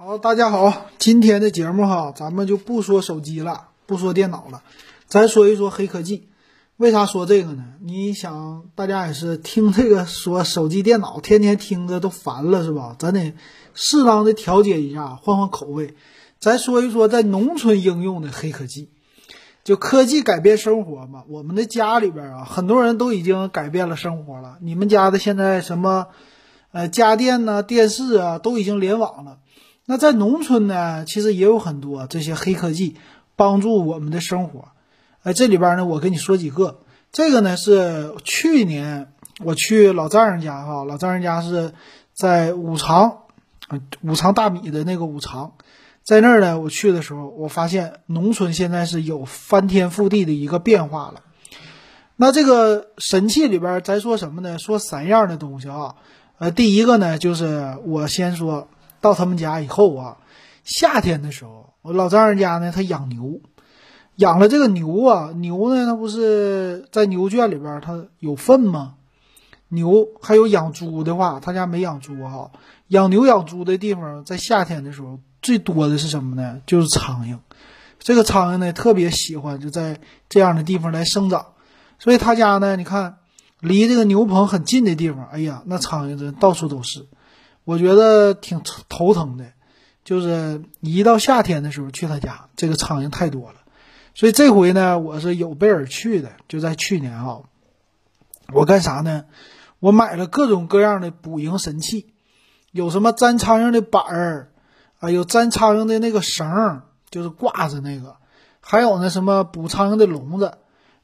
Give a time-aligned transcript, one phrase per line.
[0.00, 4.62] 好，大家好，今天的节目哈，咱们就不说手机了，不说电脑了，
[5.08, 6.28] 咱说一说黑科技。
[6.76, 7.64] 为啥说这个呢？
[7.80, 12.94] 你想，大家也是听这个说手机、电脑，天天听着都烦了，是吧？
[12.96, 13.34] 咱得
[13.74, 15.96] 适当的调节一下，换换口味。
[16.38, 18.90] 咱说一说在农村应用的黑科技，
[19.64, 21.24] 就科技改变生活嘛。
[21.26, 24.58] 我们的家里边啊，很多人都已经改变了生活了。
[24.60, 26.06] 你们家的现在什么，
[26.70, 29.38] 呃，家电呐、电视啊，都已经联网了。
[29.90, 32.96] 那在农村呢，其实也有很多这些黑科技
[33.36, 34.68] 帮助我们的生活。
[35.22, 36.80] 哎，这里边呢，我跟你说几个。
[37.10, 39.10] 这个呢是去年
[39.42, 41.72] 我去老丈人家哈，老丈人家是
[42.12, 43.20] 在五常，
[44.02, 45.54] 五常大米的那个五常，
[46.04, 51.22] 在那儿呢，我去的时候，我发现农村现在是有翻天覆地的一个变化了。
[52.14, 54.58] 那这个神器里边，咱说什么呢？
[54.58, 55.94] 说三样的东西啊。
[56.36, 58.68] 呃，第一个呢，就是我先说。
[59.00, 60.16] 到他们家以后啊，
[60.64, 63.40] 夏天的时候，我老丈人家呢，他养牛，
[64.16, 68.94] 养了这个牛啊，牛呢，它不是在牛圈里边，它有粪吗？
[69.68, 72.50] 牛还有养猪的话，他家没养猪哈，
[72.86, 76.62] 养牛养猪的地方，在夏天的时候最多的是什么呢？
[76.66, 77.38] 就是苍蝇。
[77.98, 81.48] 这个苍蝇呢，特别喜欢就在这样的地方来生长，
[81.98, 83.16] 所以他家呢，你看
[83.60, 87.06] 离这个牛棚很近的地方，哎呀，那苍蝇真到处都是。
[87.68, 89.44] 我觉得挺头疼的，
[90.02, 93.56] 就是一到夏天的时候去他家，这个苍蝇太多了，
[94.14, 96.30] 所以这回呢，我是有备而去的。
[96.48, 97.40] 就在去年啊，
[98.54, 99.26] 我干啥呢？
[99.80, 102.14] 我买了各种各样的捕蝇神器，
[102.72, 104.50] 有什么粘苍蝇的板儿
[105.00, 108.16] 啊，有粘苍蝇的那个绳儿，就是挂着那个，
[108.62, 110.56] 还有呢什么捕苍蝇的笼子。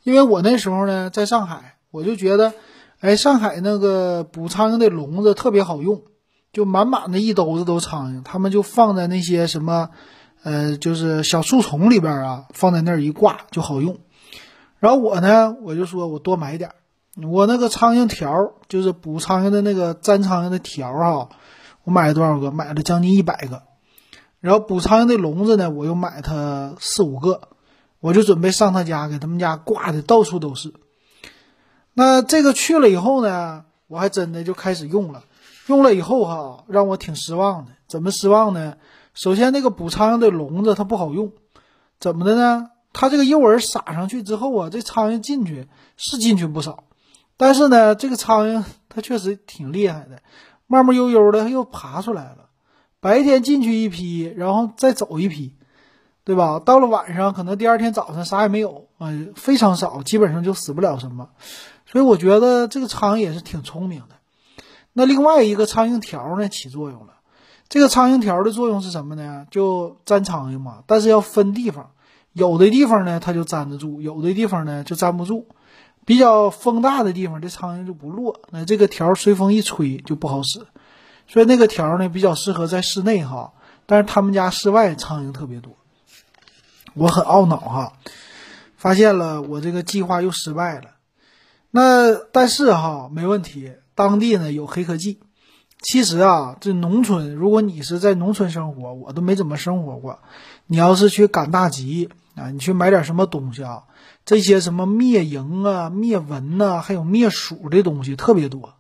[0.03, 2.55] 因为我那时候呢在上海，我就觉得，
[3.01, 6.01] 哎，上海那个捕苍蝇的笼子特别好用。
[6.55, 9.91] 就满满的一兜子都苍蝇，他们就放在那些什么，
[10.45, 13.99] 呃，就是小树丛里边啊，放在那儿一挂就好用。
[14.79, 16.77] 然后我呢，我就说我多买点儿，
[17.29, 21.29] 我那个苍蝇条，就是捕苍蝇的那个粘苍蝇的条哈，
[21.83, 22.51] 我买了多少个？
[22.51, 23.63] 买了将近一百个。
[24.41, 27.49] 然后捕苍蝇的笼子呢，我又买它四五个，
[27.99, 30.73] 我就准备上他家给他们家挂的到处都是。
[31.95, 35.25] 那这个去了以后呢，我还真的就开始用了。
[35.67, 37.73] 用了以后哈，让我挺失望的。
[37.87, 38.77] 怎么失望呢？
[39.15, 41.33] 首先，那个捕苍蝇的笼子它不好用，
[42.01, 42.71] 怎么的呢？
[42.93, 46.85] 它这个诱饵撒上去之后啊，这苍蝇进去是进去不少，
[47.37, 50.23] 但是呢，这个苍蝇 它确实挺厉害的，
[50.67, 52.49] 慢慢悠悠的它又爬出来了。
[53.01, 55.55] 白天进去一批，然后再走一批，
[56.25, 56.59] 对吧？
[56.59, 61.31] 到了晚上，可能第二天早上啥也没有啊，非常少，基本上就死不了什么。
[61.87, 64.14] 所以我觉得这个苍蝇也是挺聪明的。
[64.97, 67.15] 那另外一个苍蝇条呢起作用了，
[67.69, 69.47] 这个苍蝇条的作用是什么呢？
[69.51, 71.91] 就粘苍蝇嘛，但是要分地方，
[72.33, 75.49] 有的地方呢它就粘得住，有的地方呢就粘不住。
[76.07, 80.65] 比较风大的地方，这苍蝇就不落，那这个条随风一吹就不好使。
[81.27, 83.55] 所以那个条呢比较适合在室内哈，
[83.87, 85.77] 但是他们家室外苍蝇特别多，
[86.95, 87.95] 我很懊恼哈，
[88.77, 90.91] 发现了我这个计划又失败了。
[91.73, 93.73] 那但是哈没问题。
[93.95, 95.21] 当地呢有黑科技，
[95.81, 100.19] 其实啊，这农村，如果你是在农村生活，我都没怎么生活过。
[100.67, 103.85] 你要是去赶大集啊，你去买点什么东西啊，
[104.25, 108.75] 这些什么灭蝇啊、灭蚊呐，还有灭鼠的东西特别多。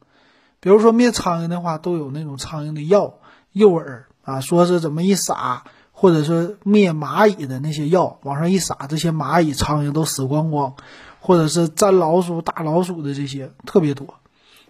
[0.60, 3.18] 比如说灭苍蝇的话，都有那种苍蝇的药
[3.52, 10.74] 诱饵啊，说是怎么一撒，或者说灭蚂蚁的那些药往上一撒，这些蚂蚁、苍蝇都死光光，
[11.20, 14.14] 或者是粘老鼠、打老鼠的这些特别多。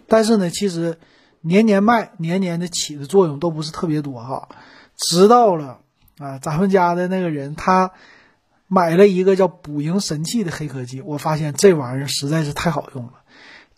[0.08, 0.98] 但是呢，其实
[1.40, 4.48] 年年卖，年年的起的作用都不是特别多哈。
[4.96, 5.80] 直到了
[6.18, 7.92] 啊，咱们家的那个人他
[8.68, 13.12] 买了一个叫捕蝇神器的黑科技，我发现这玩意儿实在是太好用了。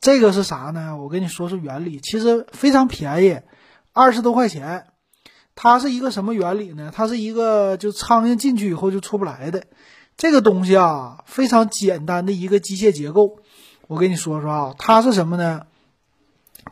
[0.00, 0.97] 这个是啥呢？
[0.97, 3.41] 我跟你说说原理，其实非常便宜，
[3.93, 4.87] 二十多块钱。
[5.58, 6.93] 它是一个什么原理呢？
[6.94, 9.64] 它是一个就苍蝇进去以后就出不来的
[10.19, 13.38] 这个东西啊，非常简单的一个机械结构。
[13.88, 15.62] 我跟你说说啊，它是什么呢？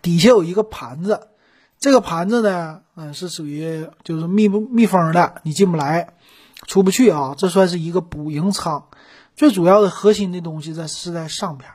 [0.05, 1.29] 底下有一个盘子，
[1.81, 6.09] 这个盘子呢，嗯，是属于就是密不密封的，你进不来，
[6.67, 7.35] 出不去啊。
[7.39, 8.85] 这算是一个捕蝇仓，
[9.35, 11.71] 最主要的核心的东西在是在上边，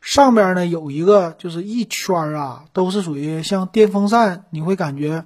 [0.00, 5.24] 上边呢有一个就是一圈啊，都是属于像电风扇，你会感觉，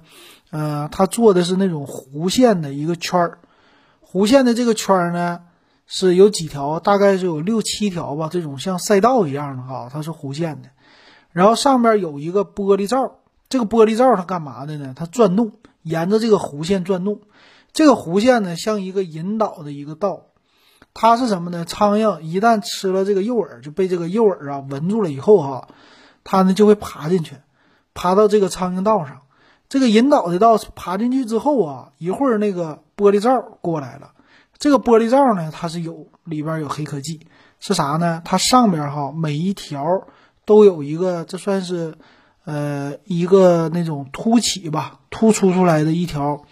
[0.49, 3.37] 呃，它做的是那种弧线的一个圈儿，
[4.03, 5.41] 弧线的这个圈儿呢
[5.85, 10.69] 是有几条，大概是有六七条吧，这种像赛道一样的哈，它是弧线的。
[11.37, 14.95] 然后上边有一个玻璃罩，这个玻璃罩它干嘛的呢？
[14.97, 15.51] 它转动，
[15.83, 17.21] 沿着这个弧线转动。
[17.73, 20.23] 这个弧线呢，像一个引导的一个道。
[20.95, 21.63] 它是什么呢？
[21.63, 25.67] 苍蝇一旦吃了这个诱饵，就被这个诱饵啊闻住了以后哈，
[26.23, 27.35] 它呢就会爬进去，
[27.93, 29.21] 爬到这个苍蝇道上。
[29.69, 34.13] 这个引导的道爬进去之后啊，一会儿那个玻璃罩过来了。
[34.57, 37.27] 这个玻璃罩呢，它是有里边有黑科技，
[37.59, 38.23] 是啥呢？
[38.25, 40.07] 它上边哈每一条
[40.47, 41.95] 都有一个，这算是
[42.45, 46.45] 呃一个那种凸起吧，突出出来的一条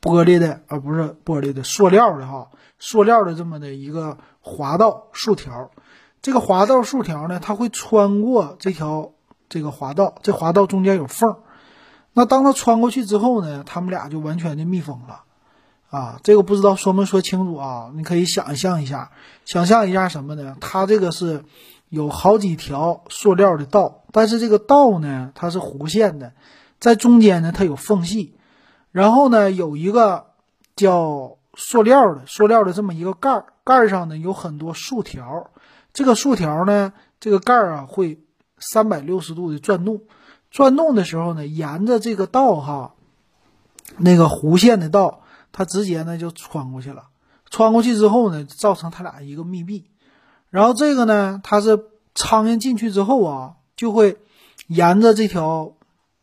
[0.00, 2.48] 玻璃的，而不是玻璃的塑料的哈。
[2.78, 5.72] 塑料的这么的一个滑道竖条，
[6.22, 9.10] 这个滑道竖条呢，它会穿过这条
[9.48, 11.36] 这个滑道，这滑道中间有缝。
[12.12, 15.24] 那当它穿过去之后呢，它们俩就完全的密封了。
[15.90, 17.90] 啊，这个不知道说没说清楚啊？
[17.96, 19.10] 你可以想象一下，
[19.44, 20.56] 想象一下什么呢？
[20.60, 21.44] 它这个是
[21.90, 26.32] 有好几条塑料的道，但是这个道呢，它是弧线的，
[26.78, 28.34] 在中间呢它有缝隙，
[28.90, 30.28] 然后呢有一个
[30.74, 31.36] 叫。
[31.56, 35.50] 塑料的，塑料的这么一个盖儿，盖儿上呢有很多竖条，
[35.92, 38.20] 这个竖条呢，这个盖儿啊会
[38.58, 40.02] 三百六十度的转动，
[40.52, 42.94] 转动的时候呢，沿着这个道哈，
[43.98, 47.08] 那个弧线的道，它直接呢就穿过去了，
[47.50, 49.89] 穿过去之后呢，造成它俩一个密闭，
[50.50, 54.18] 然后这个呢，它是苍蝇进去之后啊，就会
[54.66, 55.72] 沿着这条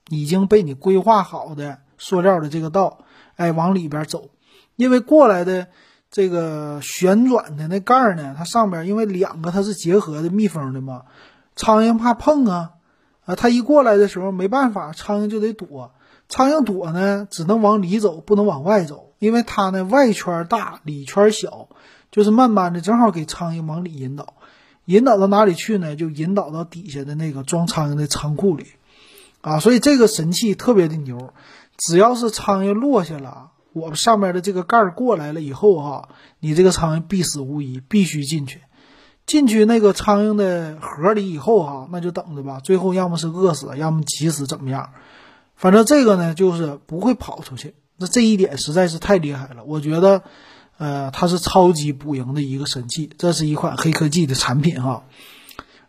[0.09, 3.00] 已经被你规划好的塑料的这个道，
[3.35, 4.29] 哎，往里边走。
[4.75, 5.68] 因为过来的
[6.12, 11.03] 这个旋转的那盖儿呢，它上边因为两个它是结合的密封的嘛，
[11.56, 12.71] 苍蝇怕碰啊，
[13.25, 15.94] 啊，它一过来的时候没办法，苍蝇就得躲，
[16.29, 21.69] 苍蝇躲呢只能往里走，不能往外走，因为它呢外圈大，里圈小，
[22.18, 24.34] 就是慢慢的正好给苍蝇往里引导，
[24.86, 25.96] 引导到哪里去呢？
[25.96, 28.66] 就引导到底下的那个装苍蝇的仓库里，
[29.42, 31.36] 啊，所以这个神器特别的牛，
[31.78, 33.52] 只要是苍蝇落下了。
[33.74, 36.10] 我们上面的这个盖儿过来了以后哈，
[36.40, 38.62] 你这个苍蝇必死无疑，必须进去。
[39.28, 42.60] 进去那个苍蝇的盒里以后哈，那就等着吧。
[42.63, 44.90] 最后要么是饿死，要么急死，怎么样？
[45.56, 47.75] 反正这个呢，就是不会跑出去。
[47.96, 50.24] 那这一点实在是太厉害了，我觉得，
[50.77, 53.09] 呃，它是超级补蝇的一个神器。
[53.18, 55.03] 这是一款黑科技的产品哈。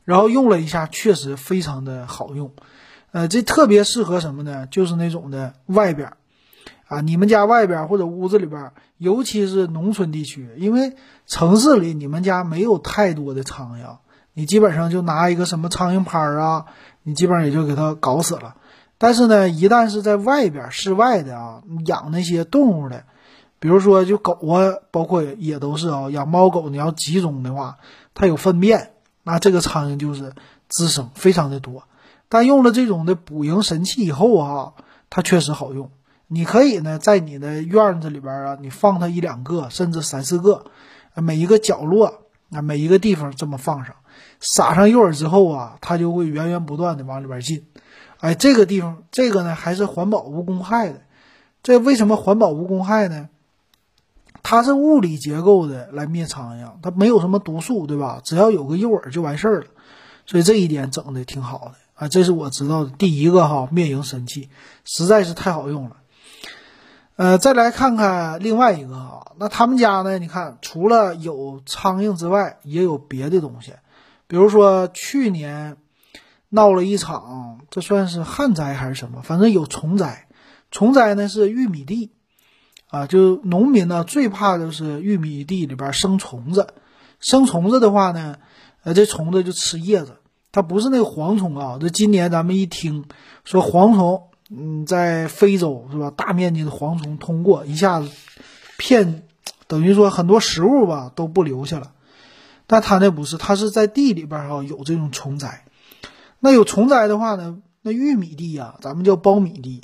[0.05, 2.53] 然后用了一下，确实非常的好用。
[3.13, 4.67] 呃，这特别适合什么呢？
[4.67, 6.13] 就是那种的外边。
[6.87, 10.97] 啊，你们家外边或者屋子里边，尤其是农村地区，因为
[11.27, 13.99] 城市里你们家没有太多的苍蝇，
[14.33, 16.65] 你基本上就拿一个什么苍蝇拍啊，
[17.03, 18.57] 你基本上也就给它搞死了。
[18.97, 23.05] 但是呢，一旦是在外边室外的啊，养那些动物的，
[23.61, 27.79] 比如说就狗啊，包括也都是啊，养猫狗你要集中的话，
[28.15, 30.33] 它有粪便，那这个苍蝇就是
[30.69, 31.85] 滋生非常的多。
[32.29, 34.73] 但用了这种的捕蝇神器以后啊，
[35.11, 35.91] 它确实好用。
[36.27, 40.67] 你可以呢，在你的院子里边啊，你放它一两个，甚至三四个，
[41.15, 43.97] 每一个角落啊，每一个地方这么放上，
[44.41, 47.67] 撒上诱饵之后啊，它就会源源不断的往里边进。
[48.21, 51.01] 哎，这个地方，这个呢还是环保无公害的。
[51.63, 53.31] 这为什么环保无公害呢？
[54.43, 58.21] 它是物理结构的来灭苍蝇，它没有什么毒素，对吧？
[58.25, 59.67] 只要有个诱饵就完事儿了。
[60.27, 64.51] 所以这一点整的挺好的啊，这是我知道的第一个哈灭蝇神器，
[64.85, 65.97] 实在是太好用了。
[67.17, 70.19] 呃，再来看看另外一个哈，那他们家呢？
[70.19, 73.73] 你看，除了有苍蝇之外，也有别的东西，
[74.27, 75.79] 比如说去年
[76.51, 79.23] 闹了一场，这算是旱灾还是什么？
[79.23, 80.29] 反正有虫灾，
[80.71, 82.13] 虫灾呢是玉米地
[82.89, 86.75] 啊，就农民呢最怕的是玉米地里边生虫子，
[87.21, 88.37] 生虫子的话呢，
[88.83, 90.17] 呃，这虫子就吃叶子，
[90.53, 91.79] 它不是那个蝗虫啊。
[91.81, 93.05] 这今年咱们一听
[93.45, 94.25] 说蝗虫。
[94.51, 96.11] 嗯，在非洲是吧？
[96.11, 98.09] 大面积的蝗虫通过，一下子
[98.79, 99.25] 骗，
[99.67, 101.93] 等于说很多食物吧都不留下了。
[102.67, 105.65] 但它那不是，它是在地里边哈有这种虫灾。
[106.41, 109.83] 那有虫灾的话呢，那玉米地呀，咱们叫苞米地。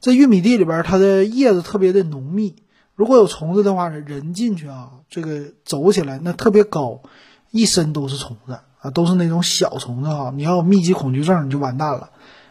[0.00, 2.56] 这玉米地里边，它的叶子特别的浓密。
[2.94, 7.02] 如果有虫子的话呢，人进去啊，这个走起来那特别高，
[7.50, 10.32] 一身都是虫子啊，都是那种小虫子哈。
[10.34, 12.10] 你要有密集恐惧症，你就完蛋了。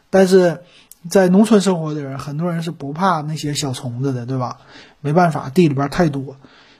[0.10, 0.62] 但是。
[1.10, 4.58] 在农村生活的人，很多人是不怕那些小虫子的，对吧？
[5.00, 6.36] 没办法，地里边太多。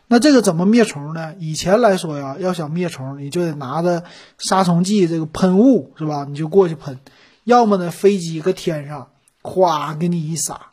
[0.07, 1.33] 那这个怎么灭虫呢？
[1.39, 4.03] 以前来说呀，要想灭虫，你就得拿着
[4.38, 6.25] 杀虫剂这个喷雾，是吧？
[6.27, 7.00] 你就过去喷。
[7.45, 9.07] 要么呢，飞机搁天上，
[9.41, 10.67] 咵给你一撒。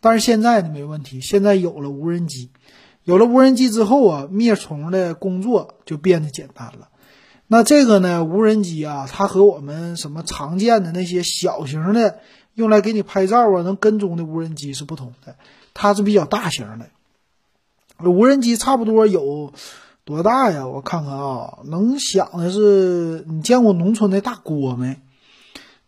[0.00, 1.20] 但是现在呢，没问题。
[1.20, 2.50] 现在有了无人机，
[3.04, 6.88] 有了无人机之后啊，灭虫的工作就变得简单了。
[7.46, 12.18] 那这个呢，无人机啊，它和我们什么常见的那些小型的。
[12.54, 15.36] 用来给你拍照啊，能跟踪的无人机是不同的。
[15.74, 16.86] 它是比较大型的。
[18.10, 19.52] 无人机差不多有
[20.04, 20.66] 多大呀？
[20.66, 25.00] 我看看啊，能想的是，你见过农村的大锅没？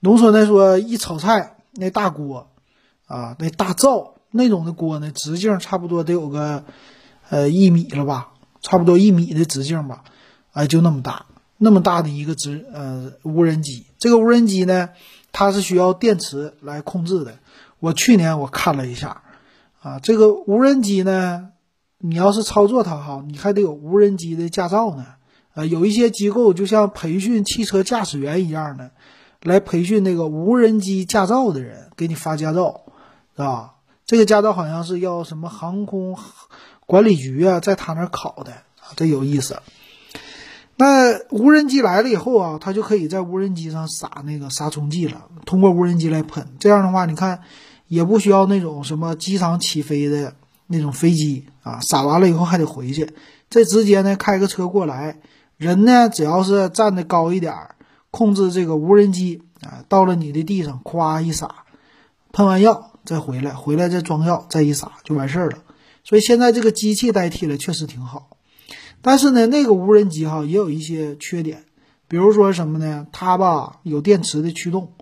[0.01, 2.51] 农村的说一炒菜那大锅
[3.07, 6.65] 啊，那大灶那种的锅呢，直径差不多得有个
[7.31, 10.05] 呃一米了吧，差不多一米的直径吧，
[10.53, 13.87] 哎，就那么大，那么大的一个直呃无人机。
[13.99, 14.91] 这个无人机呢，
[15.33, 17.39] 它是需要电池来控制的。
[17.81, 19.23] 我去年我看了一下，
[19.81, 21.51] 啊，这个无人机呢。
[22.01, 25.05] 你要是操作它哈，你还得有无人机的驾照呢。
[25.55, 28.93] 呃，有一些机构就像培训汽车驾驶员一样的，
[29.42, 32.83] 来培训那个无人机驾照的人，给你发驾照，
[33.37, 33.75] 是吧？
[34.07, 36.16] 这个驾照好像是要什么航空
[36.87, 39.61] 管理局啊，在他那儿考的啊，这有意思。
[40.76, 46.47] 那无人机来了以后啊，它就可以在无人机上撒那个杀虫剂了，通过无人机来喷。
[46.59, 47.42] 这样的话，你看
[47.87, 50.35] 也不需要那种什么机场起飞的。
[50.71, 53.14] 那种飞机啊，撒完了以后还得回去，
[53.49, 55.16] 这直接呢开个车过来，
[55.57, 57.75] 人呢只要是站的高一点儿，
[58.11, 61.65] 控制这个无人机啊，到了你的地上，咵一撒，
[62.33, 65.59] 喷完药再回来，回来再装药，再一撒就完事儿了。
[66.05, 68.31] 所以现在这个机器代替了确实挺好，
[69.03, 71.65] 但是呢，那个无人机哈也有一些缺点，
[72.09, 73.07] 比如说什么呢？
[73.12, 74.95] 它吧有电池的驱动，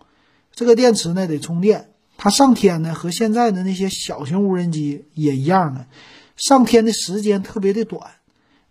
[0.52, 1.90] 这个电池呢得充电。
[2.18, 5.86] 它上天呢，和现在的那些小型无人机也一样的，
[6.34, 8.10] 上天的时间特别的短。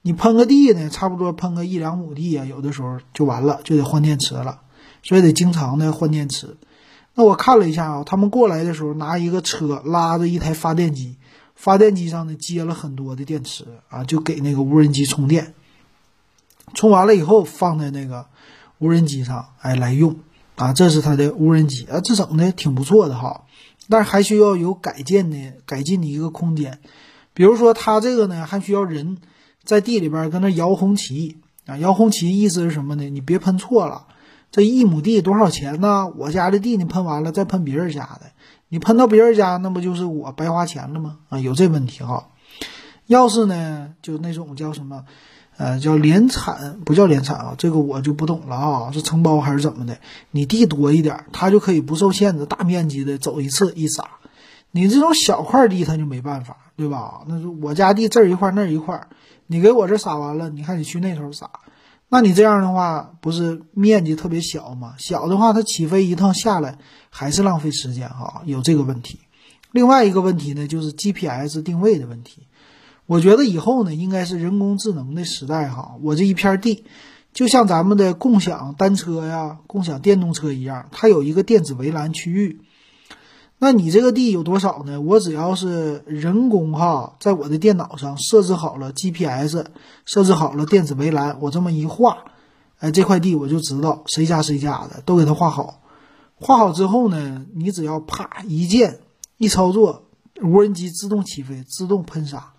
[0.07, 4.61] 你喷个地呢，差不多喷个一两亩地啊，有的时候就完了，就得换电池了，
[5.01, 6.57] 所以得经常的换电池。
[7.15, 11.15] 那我看了一下啊，他们过来的时候拿一个车拉着一台发电机，
[11.55, 15.55] 发电机上呢接了很多的电池啊，就给那个无人机充电。
[16.75, 18.27] 充完了以后放在那个
[18.77, 20.15] 无人机上，哎，来用。
[20.55, 23.41] 啊，这是它的无人机啊，这整的挺不错的哈，
[23.89, 26.79] 但是还需要有改建的、改进的一个空间。
[27.33, 29.17] 比如说，它这个呢，还需要人
[29.65, 33.09] 在地里边跟那摇红旗啊，摇红旗意思是什么呢？
[33.09, 34.07] 你别喷错了，
[34.51, 36.07] 这一亩地多少钱呢？
[36.15, 38.31] 我家的地你喷完了再喷别人家的，
[38.69, 41.17] 你喷到别人家，那不就是我白花钱了吗？
[41.29, 42.29] 啊，有这问题哈。
[43.07, 45.05] 要是呢，就那种叫什么？
[45.57, 49.97] 呃，叫联产不叫联产啊，这个我就不懂了啊，是承包还是怎么的？
[50.31, 54.05] 你地多一点，它就可以不受限制，大面积的走一次一撒。
[54.71, 57.21] 你这种小块地，它就没办法，对吧？
[57.27, 59.07] 那是我家地这儿一块那儿一块，
[59.47, 61.49] 你给我这撒完了，你还得去那头撒。
[62.07, 64.95] 那你这样的话，不是面积特别小吗？
[64.97, 66.77] 小的话，它起飞一趟下来
[67.09, 69.19] 还是浪费时间哈，有这个问题。
[69.71, 72.47] 另外一个问题呢，就是 GPS 定位的问题。
[73.07, 75.95] 我觉得以后呢，应该是人工智能的时代哈。
[76.01, 76.85] 我这一片地，
[77.33, 82.61] 就像咱们的共享单车呀、共享电动车一样，它有一个电子围栏区域。
[83.65, 85.01] 那你这个地有多少呢？
[85.01, 89.65] 我只要是人工哈，在我的电脑上设置好了 GPS，
[90.05, 92.25] 设置好了电子围栏，我这么一画，
[92.77, 95.81] 哎，这块地我就知道谁家谁家的，都给它画好。
[96.35, 98.99] 画好之后呢，你只要啪一键
[99.39, 100.03] 一操作，
[100.43, 102.53] 无人机自动起飞，自动喷洒。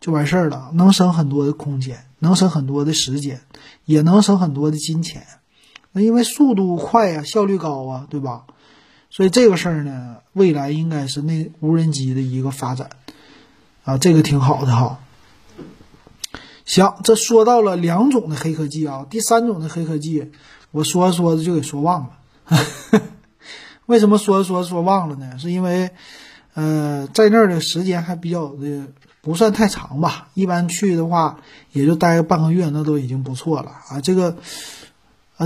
[0.00, 3.40] 就完事儿了，能省很多的空间，能省很多的时间，
[3.86, 5.24] 也能省很多的金钱。
[5.92, 8.44] 那因为速度快呀，效率高啊，对吧？
[9.14, 12.88] 所以这个事儿呢，未来应该是那无人机的一个发展
[13.84, 15.00] 啊，这个挺好的哈。
[16.64, 20.30] 行，这说到了两种的黑科技啊，第三种的黑科技，
[20.70, 23.02] 我说着说着就给说忘了。
[23.84, 25.38] 为什么说着说着说忘了呢？
[25.38, 25.90] 是因为
[26.54, 28.86] 呃，在那儿的时间还比较的。
[29.24, 31.38] 不算太长吧，一般去的话
[31.70, 34.00] 也就待个半个月，那都已经不错了啊。
[34.00, 34.36] 这个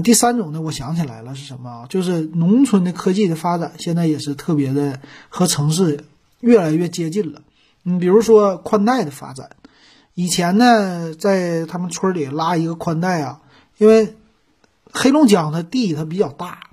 [0.01, 1.87] 第三种呢，我想起来了是什么啊？
[1.89, 6.05] 就是农村的科技的发展，现在也是特别的和城市
[6.41, 7.43] 越来越接近了。
[7.83, 9.51] 你比如说宽带的发展，
[10.15, 13.41] 以前呢，在他们村里拉一个宽带啊，
[13.79, 14.17] 因为
[14.93, 16.71] 黑龙江它地它比较大，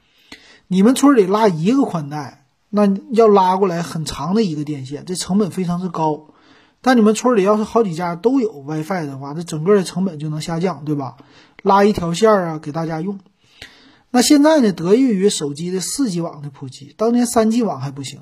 [0.67, 6.27] 你们村里拉一个宽带，那要拉过来很长的一个电线，这成本非常之高。
[6.81, 11.15] 但你们村里要是好几家都有 WiFi 的话，那整个的成本就能下降，对吧？
[11.63, 13.19] 拉一条线儿啊，给大家用。
[14.11, 18.21] 那现在呢，得益于手机的四 G 网的普及，当年三 G 网还不行。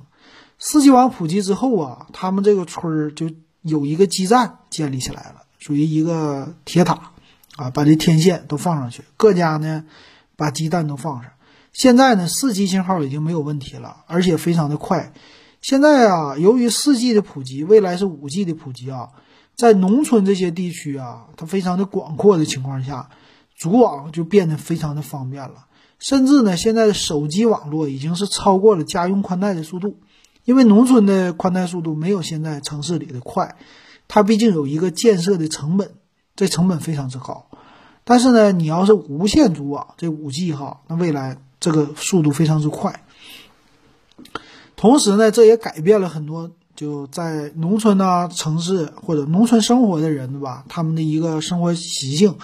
[0.57, 3.29] 四 G 网普及之后啊，他们这个村儿就
[3.61, 7.11] 有一个基站建立起来了，属于一个铁塔
[7.57, 9.83] 啊，把这天线都放上去，各家呢
[10.37, 11.31] 把基站都放上。
[11.73, 15.13] 现在呢，四 G 信号已经没有问题了，而且非常的快。
[15.61, 19.09] 现在啊，由于四 G 的普及，未来是五 G 的普及啊，
[19.55, 23.09] 在农村这些地区啊，它非常的广阔的情况下，
[23.61, 25.67] 组网就变得非常的方便了。
[25.99, 29.99] 甚至呢，现在的手机网络已经是超过了家用宽带的速度。
[30.45, 33.55] 因为农村的宽带速度没有现在城市里的快，
[34.07, 35.91] 它毕竟有一个建设的成本，
[36.35, 37.45] 这成本非常之高。
[38.03, 43.03] 但是呢，你要是无线组网，这五 G 哈，那未来这个速度非常之快。
[44.75, 50.65] 同时呢，这也改变了很多就在农村呐、城市或者农村生活的人，对吧？
[50.67, 52.35] 他们的一个生活习性。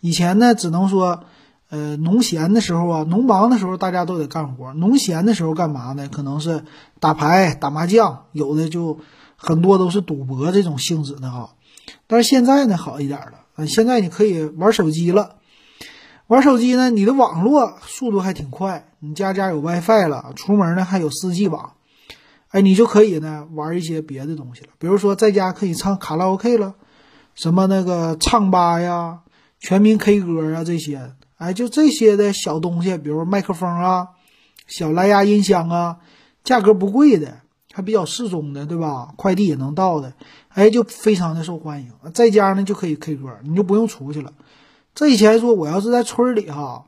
[0.00, 1.24] 以前呢，只能说，
[1.68, 6.08] 呃，农闲的时候啊，农忙的时候大家都得干活；农闲的时候干嘛呢？
[6.08, 6.64] 可能是
[7.00, 8.98] 打牌、打麻将，有的就
[9.36, 11.50] 很多都是赌博这种性质的哈。
[12.06, 13.66] 但是现在呢，好一点了。
[13.66, 15.36] 现在你可以玩手机了，
[16.26, 21.72] 玩手机呢，你的网络速度还挺快，你家家有 WiFi 了，出门呢还有 4G 网，
[22.50, 26.74] 哎，你就可以呢玩一些别的东西了，比如说在家可以唱卡拉 OK 了，
[27.34, 29.20] 什么那个唱吧呀、
[29.58, 34.08] 全民 K 歌啊这些，哎，就这些的小东西，比如麦克风啊、
[34.66, 35.98] 小蓝牙音箱啊，
[36.44, 37.40] 价格不贵的。
[37.72, 39.12] 还比较适中的，对吧？
[39.16, 40.14] 快递也能到的，
[40.48, 41.92] 哎，就非常的受欢迎。
[42.14, 44.32] 在家呢就可以 K 歌，你就不用出去了。
[44.94, 46.86] 这以前说我要是在村里哈，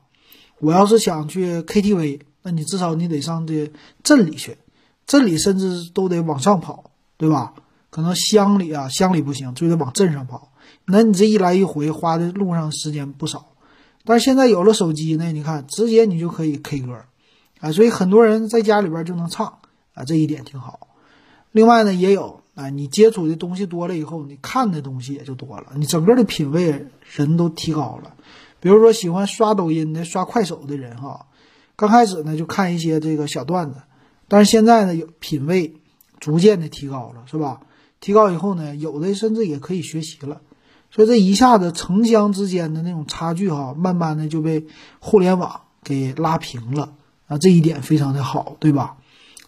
[0.57, 3.71] 我要是想去 KTV，那你至少你得上这
[4.01, 4.57] 镇里去，
[5.05, 7.53] 镇里甚至都得往上跑，对吧？
[7.89, 10.51] 可能乡里啊，乡里不行，就得往镇上跑。
[10.85, 13.47] 那你这一来一回花的路上时间不少。
[14.05, 17.05] 但是现在有了手机呢，你看直接你就可以 K 歌，
[17.59, 19.59] 啊，所以很多人在家里边就能唱。
[19.93, 20.87] 啊，这一点挺好。
[21.51, 28.13] 另外呢，也有啊，你接触的东西多了以后，你看的东西也就多了，你整个的品味人都提高了。
[28.61, 31.25] 比如说喜欢刷抖音的、刷快手的人哈，
[31.75, 33.81] 刚开始呢就看一些这个小段子，
[34.29, 35.73] 但是现在呢有品味
[36.19, 37.59] 逐渐的提高了，是吧？
[37.99, 40.41] 提高以后呢，有的甚至也可以学习了。
[40.91, 44.65] 所以这一下子城乡之间的那种差距哈，慢慢的就被
[44.99, 46.93] 互联网给拉平了
[47.27, 48.97] 啊，这一点非常的好，对吧？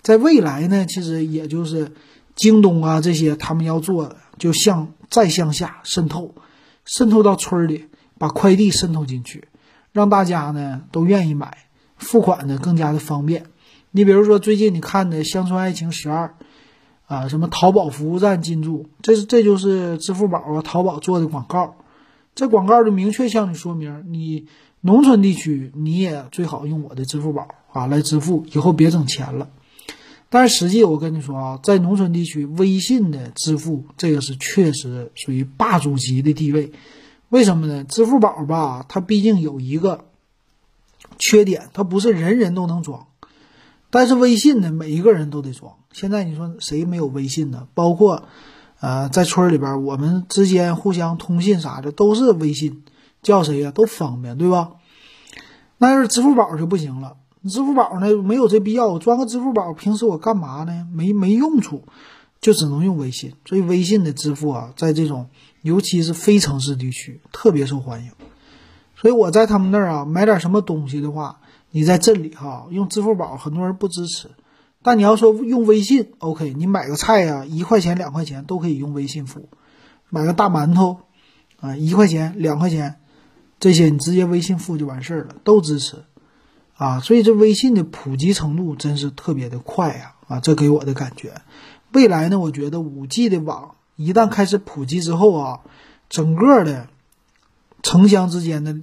[0.04, 1.94] 在未来呢，其实也就是
[2.36, 6.36] 京东啊这些他们要做的，就向再向下渗透，
[6.86, 7.86] 渗透到村里，
[8.20, 9.48] 把快递渗透进去，
[9.92, 11.58] 让大家呢都愿意买，
[11.98, 13.46] 付款呢更加的方便。
[13.90, 16.36] 你比如说最近你看的《乡村爱情十二》，
[17.12, 21.76] 啊，什么淘宝服务站进驻，这是这就是支付宝啊、淘宝做的广告，
[22.36, 24.48] 这广告就明确向你说明，你
[24.80, 29.50] 农村地区你也最好用我的支付宝啊来支付，以后别整钱了。
[30.30, 36.72] 但是实际我跟你说啊，在农村地区，微信的支付这个是确实属于霸主级的地位。
[37.28, 37.84] 为什么呢？
[37.84, 40.06] 支付宝吧，它毕竟有一个
[41.20, 43.08] 缺点，它不是人人都能装。
[43.92, 45.74] 但是微信呢，每一个人都得装。
[45.92, 47.68] 现在你说谁没有微信呢？
[47.76, 48.24] 包括
[48.80, 52.82] 呃，在村里边，我们之间互相通信啥的都是微信，
[53.22, 54.72] 叫谁呀都方便，对吧？
[55.78, 57.18] 那要是支付宝就不行了。
[57.48, 60.88] 支付宝呢没有这必要，我装个支付宝，平时我干嘛呢？
[60.94, 61.84] 没没用处，
[62.40, 63.34] 就只能用微信。
[63.46, 65.28] 所以微信的支付啊，在这种
[65.62, 68.12] 尤其是非城市地区特别受欢迎。
[68.96, 71.41] 所以我在他们那儿啊买点什么东西的话，
[71.72, 74.30] 你在镇里哈用支付宝，很多人不支持。
[74.84, 79.50] 但你要说用微信，OK，你买个菜呀，一块钱两块钱都可以用微信付。
[80.10, 81.02] 买个大馒头
[81.60, 83.00] 啊，一块钱两块钱，
[83.60, 85.98] 这些你直接微信付就完事儿了，都支持。
[86.76, 90.16] 啊，所以这微信的普及程度真是特别的快呀！
[90.28, 91.42] 啊，这给我的感觉，
[91.92, 95.60] 未来呢，我觉得五 G 的网一旦开始普及之后啊，
[96.10, 96.88] 整个的
[97.84, 98.76] 城乡之间的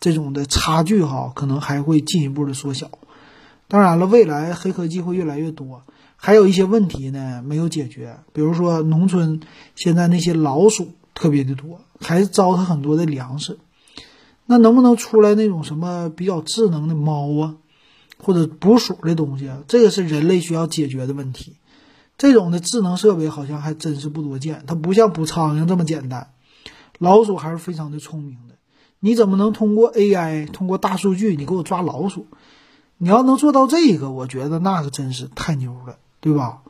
[0.00, 2.90] 这种的差距哈，可能还会进一步的缩小。
[3.66, 5.82] 当然了，未来黑科技会越来越多，
[6.16, 9.40] 还有一些问题呢没有解决，比如说农村
[9.74, 13.58] 现在那些老鼠特别的多，还糟蹋很多的粮食。
[14.46, 17.56] 那能不能出来那种什么比较智能的猫啊，
[18.16, 19.58] 或者捕鼠的东西啊？
[19.68, 21.56] 这个是人类需要解决的问题。
[22.16, 26.30] 这种的智能设备好像还真是不多见，它不像捕苍蝇这么简单。
[26.98, 28.54] 老鼠还是非常的聪明的。
[29.00, 32.26] 你怎么能通过 AI，通过大数据，你给我抓老鼠？
[32.98, 36.62] 你要能做到这个，我觉得那可真是太牛了，对吧？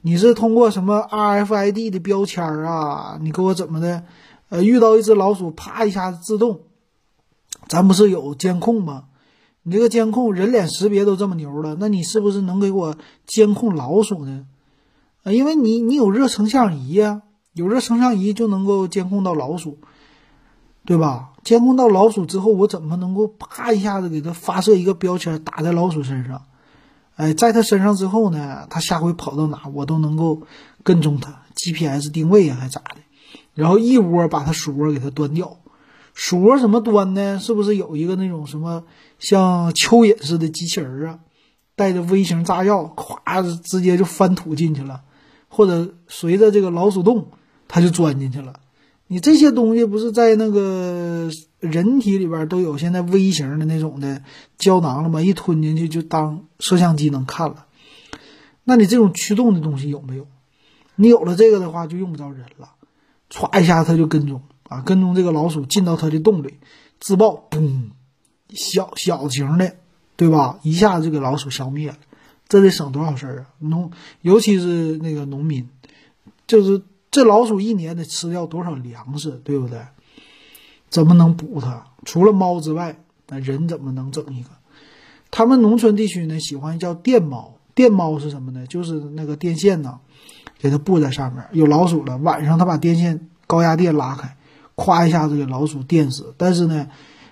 [0.00, 3.18] 你是通过什么 RFID 的标签啊？
[3.20, 4.04] 你给我怎么的？
[4.48, 6.60] 呃，遇到一只老鼠，啪一下子自动。
[7.68, 9.04] 咱不是有监控吗？
[9.62, 14.46] 你这个监控人脸识别都这么牛了，那你是不是能给我监控老鼠呢？
[15.22, 19.78] 啊，因为你你有热成像仪呀，有热成像仪就能够监控到老鼠，
[20.88, 21.32] 对吧？
[21.44, 26.46] 监控到老鼠之后，我怎么能够啪一下子给它发射一个标签打在老鼠身上？
[27.16, 30.44] 哎，在它身上之后呢，它下回跑到哪我都能够
[30.82, 33.02] 跟踪它，GPS 定位啊，还咋的？
[33.52, 35.58] 然后一窝把它鼠窝给它端掉。
[36.14, 37.38] 鼠窝怎么端呢？
[37.38, 38.84] 是不是有一个那种什么
[39.18, 41.18] 像蚯蚓似的机器人啊？
[41.76, 45.02] 带着微型炸药，咵直接就翻土进去了，
[45.48, 47.26] 或者随着这个老鼠洞，
[47.68, 48.60] 它就钻进去了。
[49.10, 54.22] 你这些东西不是在那个人体里边都有现在微型的那种的
[54.58, 55.22] 胶囊了吗？
[55.22, 57.64] 一吞进去就当摄像机能看了。
[58.64, 60.26] 那你这种驱动的东西有没有？
[60.94, 62.72] 你有了这个的话，就用不着人了，
[63.30, 66.56] 歘一下它就跟踪啊，跟踪这个老鼠进到它的洞里，
[67.00, 67.92] 自爆，嘣，
[68.50, 69.76] 小小型的，
[70.16, 70.60] 对吧？
[70.62, 71.96] 一下就给老鼠消灭了，
[72.46, 73.46] 这得省多少事儿啊？
[73.58, 73.90] 农，
[74.20, 75.70] 尤其是那个农民，
[76.46, 76.82] 就是。
[77.18, 79.80] 这老鼠一年得吃掉多少粮食，对不对？
[80.88, 81.84] 怎么能补它？
[82.04, 84.50] 除了猫之外，那人怎么能整一个？
[85.28, 87.56] 他们农村地区呢，喜欢叫电猫。
[87.74, 88.68] 电猫是什么呢？
[88.68, 89.98] 就是那个电线呢，
[90.60, 94.36] 给它布在上面，有老鼠了，晚上他把电线高压电拉开，
[94.76, 96.32] 咵一下子给老鼠电死。
[96.36, 96.86] 但是呢，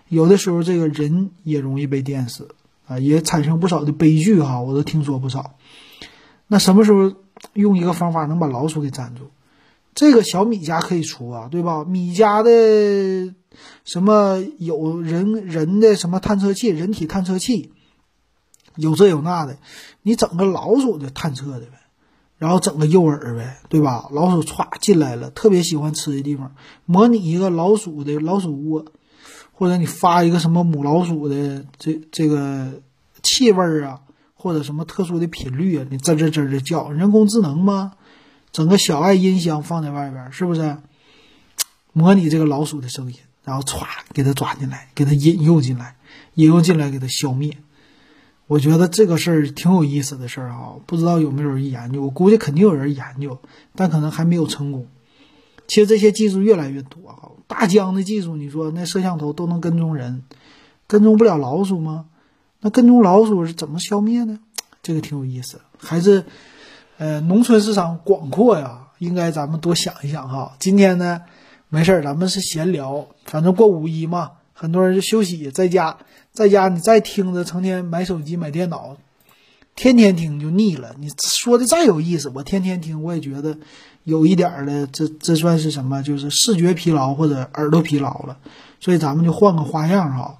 [0.09, 2.49] 有的时候这个人也容易被电死
[2.89, 5.53] 啊，也产生不少的悲剧哈，我都听说不少。
[6.49, 7.13] 那什么时候
[7.53, 9.31] 用一个方法能把老鼠给粘住？
[9.97, 11.83] 这个小米家可以出啊，对吧？
[11.85, 12.51] 米家的
[13.83, 17.73] 什么有人人的什么探测器，人体探测器，
[18.77, 19.57] 有这有那的，
[20.03, 21.79] 你整个老鼠的探测的呗，
[22.37, 24.07] 然后整个诱饵呗，对吧？
[24.13, 26.55] 老鼠歘进来了，特别喜欢吃的地方，
[26.85, 28.85] 模拟一个老鼠的老鼠窝，
[29.53, 32.83] 或者你发一个什么母老鼠的这这个
[33.23, 34.01] 气味啊，
[34.35, 37.93] 或者什么特殊的频率啊，你吱吱吱的叫，人工智能吗？
[38.57, 40.79] 整个小爱音箱放在外边，是不是
[41.93, 43.19] 模拟这个老鼠的声音？
[43.45, 45.97] 然后歘给它抓进来，给它引诱进来，
[46.37, 47.59] 引诱进来给它消灭。
[48.47, 52.01] 我觉得这个事儿挺有意思的事儿啊，不知道有没有人研究？
[52.01, 53.39] 我估计肯定有人研究，
[53.75, 54.87] 但可能还没有成功。
[55.67, 60.23] 其实这些技术越来越多哈，大疆的技术，你说那摄像头都能跟踪人，
[60.87, 62.07] 跟踪不了老鼠吗？
[62.61, 64.41] 那跟踪老鼠是怎么消灭呢？
[64.83, 66.25] 这个挺有意思，还是。
[66.99, 70.57] 呃，农村市场广阔呀，应该咱们多想一想哈。
[70.59, 71.21] 今天呢，
[71.69, 75.99] 没事儿，咱们是闲聊，反正过五一嘛，很多人就休息在家，
[76.33, 78.97] 在家你再听着，成天买手机买电脑，
[79.75, 80.95] 天天听就腻了。
[80.99, 83.59] 你说的再有意思，我天天听，我也觉得
[84.05, 86.03] 有一点儿的，这这算是什么？
[86.03, 88.39] 就是视觉疲劳或者耳朵疲劳了。
[88.81, 90.39] 所以咱们就换个花样哈。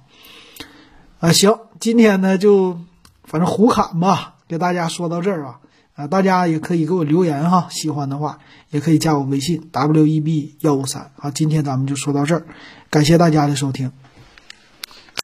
[1.19, 2.79] 啊，行，今天呢就
[3.23, 5.59] 反正胡侃吧，给大家说到这儿啊。
[5.97, 8.37] 啊，大家也可以给我留言哈，喜欢的话
[8.69, 11.09] 也可以加我微信 w e b 幺五三。
[11.15, 12.45] 好，今天咱们就说到这儿，
[12.91, 13.91] 感谢大家的收听。